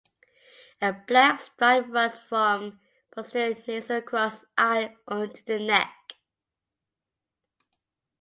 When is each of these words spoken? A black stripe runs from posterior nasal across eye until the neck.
A 0.81 0.93
black 0.93 1.39
stripe 1.39 1.85
runs 1.89 2.17
from 2.17 2.79
posterior 3.11 3.55
nasal 3.67 3.97
across 3.97 4.43
eye 4.57 4.95
until 5.07 5.43
the 5.59 5.63
neck. 5.63 6.13